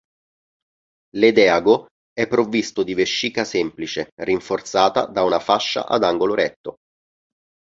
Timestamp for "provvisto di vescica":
2.27-3.43